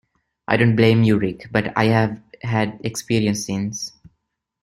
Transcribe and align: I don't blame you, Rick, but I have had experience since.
I 0.47 0.57
don't 0.57 0.75
blame 0.75 1.03
you, 1.03 1.19
Rick, 1.19 1.49
but 1.51 1.77
I 1.77 1.83
have 1.85 2.19
had 2.41 2.79
experience 2.83 3.45
since. 3.45 3.93